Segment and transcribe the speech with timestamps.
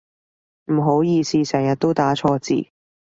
[0.71, 2.71] 唔好意思成日都打錯字